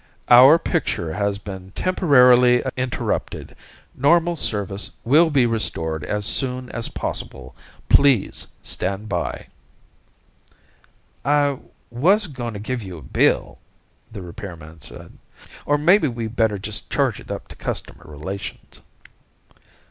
[0.29, 3.55] OUR PICTURE HAS BEEN TEMPORARILY INTERRUPTED.
[3.93, 7.55] NORMAL SERVICE WILL BE RESTORED AS SOON AS POSSIBLE.
[7.87, 9.45] PLEASE STAND BY.
[11.23, 11.59] "I
[11.91, 13.59] was going to give you a bill,"
[14.11, 15.19] the repairman said.
[15.67, 18.81] "Only maybe we better just charge it up to customer relations."